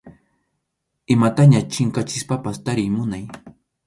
Imataña 1.15 1.59
chinkachispapas 1.71 2.57
tariy 2.65 2.89
munay. 2.95 3.25